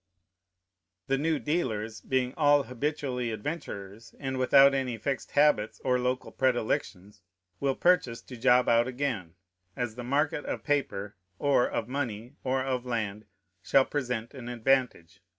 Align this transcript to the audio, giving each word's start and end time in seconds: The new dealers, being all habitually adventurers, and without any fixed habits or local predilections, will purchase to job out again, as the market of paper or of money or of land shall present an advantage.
The 1.05 1.17
new 1.19 1.37
dealers, 1.37 2.01
being 2.01 2.33
all 2.35 2.63
habitually 2.63 3.29
adventurers, 3.29 4.15
and 4.19 4.39
without 4.39 4.73
any 4.73 4.97
fixed 4.97 5.33
habits 5.33 5.79
or 5.83 5.99
local 5.99 6.31
predilections, 6.31 7.21
will 7.59 7.75
purchase 7.75 8.19
to 8.23 8.35
job 8.35 8.67
out 8.67 8.87
again, 8.87 9.35
as 9.75 9.93
the 9.93 10.03
market 10.03 10.43
of 10.45 10.63
paper 10.63 11.17
or 11.37 11.69
of 11.69 11.87
money 11.87 12.33
or 12.43 12.63
of 12.63 12.83
land 12.83 13.27
shall 13.61 13.85
present 13.85 14.33
an 14.33 14.49
advantage. 14.49 15.21